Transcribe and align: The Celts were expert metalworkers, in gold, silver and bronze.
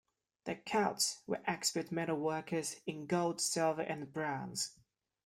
The 0.45 0.55
Celts 0.55 1.21
were 1.27 1.43
expert 1.45 1.91
metalworkers, 1.91 2.79
in 2.87 3.05
gold, 3.05 3.39
silver 3.39 3.83
and 3.83 4.11
bronze. 4.11 4.71